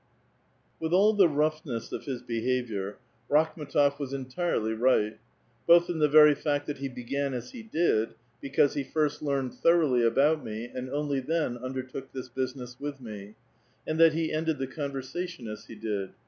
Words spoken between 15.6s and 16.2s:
he did.